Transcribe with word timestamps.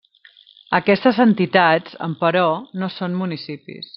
Aquestes 0.77 1.19
entitats, 1.25 1.95
emperò 2.09 2.47
no 2.85 2.93
són 2.99 3.17
municipis. 3.23 3.89